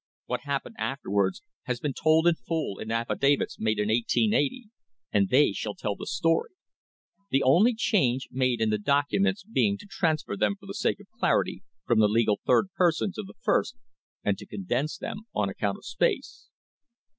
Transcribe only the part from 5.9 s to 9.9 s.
the story; the only change made in the documents being to